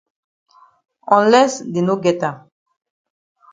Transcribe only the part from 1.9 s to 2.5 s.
get am.